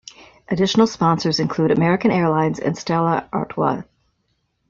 [0.47, 3.83] Additional sponsors include American Airlines and Stella Artois.